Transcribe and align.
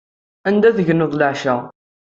Anda 0.47 0.69
tegneḍ 0.77 1.11
leɛca? 1.15 1.55